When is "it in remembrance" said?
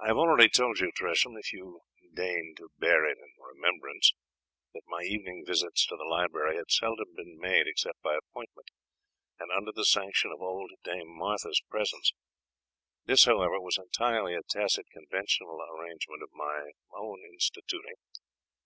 3.04-4.14